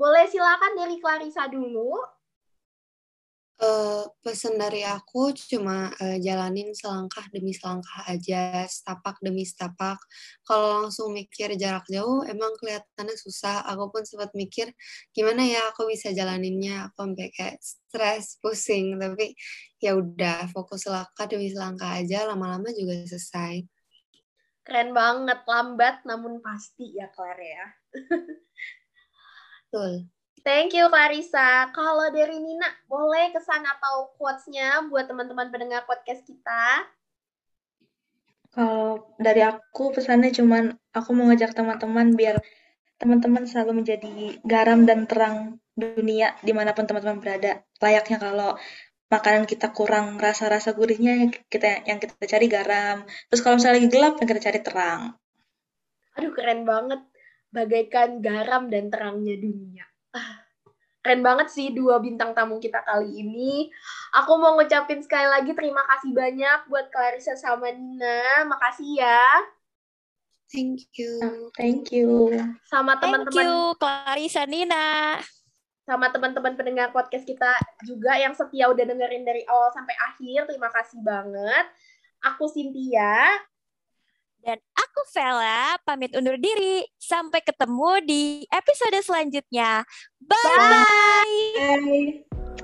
[0.00, 2.00] Boleh silakan dari Clarissa dulu.
[3.58, 9.98] Uh, pesan dari aku cuma uh, jalanin selangkah demi selangkah aja, setapak demi setapak.
[10.46, 13.66] Kalau langsung mikir jarak jauh, emang kelihatannya susah.
[13.66, 14.70] Aku pun sempat mikir,
[15.10, 16.86] gimana ya aku bisa jalaninnya.
[16.86, 18.94] Aku sampai kayak stres, pusing.
[18.94, 19.34] Tapi
[19.82, 23.66] ya udah, fokus selangkah demi selangkah aja, lama-lama juga selesai.
[24.68, 27.66] Keren banget, lambat namun pasti ya Claire ya.
[29.72, 30.12] Betul.
[30.44, 31.72] Thank you Clarissa.
[31.72, 36.84] Kalau dari Nina, boleh kesan atau quotes-nya buat teman-teman pendengar podcast kita?
[38.52, 42.36] Kalau dari aku pesannya cuman aku mau ngajak teman-teman biar
[43.00, 47.64] teman-teman selalu menjadi garam dan terang dunia di mana pun teman-teman berada.
[47.80, 48.50] Layaknya kalau
[49.08, 53.08] makanan kita kurang rasa-rasa gurihnya kita yang kita cari garam.
[53.32, 55.00] Terus kalau misalnya lagi gelap yang kita cari terang.
[56.20, 57.00] Aduh keren banget.
[57.48, 59.88] Bagaikan garam dan terangnya dunia.
[61.00, 63.72] Keren banget sih dua bintang tamu kita kali ini.
[64.12, 68.44] Aku mau ngucapin sekali lagi terima kasih banyak buat Clarissa sama Nina.
[68.44, 69.24] Makasih ya.
[70.52, 71.12] Thank you.
[71.56, 72.36] Thank you.
[72.68, 73.32] Sama teman-teman.
[73.32, 75.16] Thank you Clarissa Nina.
[75.88, 77.48] Sama teman-teman pendengar podcast kita
[77.88, 80.44] juga yang setia udah dengerin dari awal sampai akhir.
[80.44, 81.64] Terima kasih banget.
[82.20, 83.40] Aku Cynthia.
[84.44, 86.84] Dan aku Vela, pamit undur diri.
[87.00, 88.22] Sampai ketemu di
[88.52, 89.80] episode selanjutnya.
[90.20, 90.36] Bye!
[90.44, 91.56] Bye!
[91.56, 92.57] Bye.